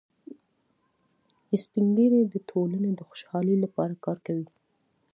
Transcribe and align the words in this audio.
سپین 1.61 1.87
ږیری 1.95 2.21
د 2.27 2.35
ټولنې 2.49 2.91
د 2.95 3.01
خوشحالۍ 3.07 3.55
لپاره 3.63 3.93
کار 4.05 4.17
کوي 4.25 4.47